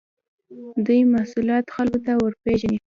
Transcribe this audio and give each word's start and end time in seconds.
دوی 0.85 1.01
محصولات 1.13 1.65
خلکو 1.75 1.99
ته 2.05 2.11
ورپېژني. 2.21 2.77